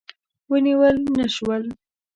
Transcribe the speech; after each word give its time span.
ونیول 0.49 0.97
نه 1.17 1.25
شول. 1.35 1.63